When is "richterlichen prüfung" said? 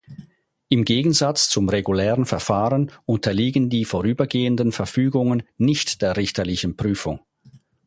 6.17-7.19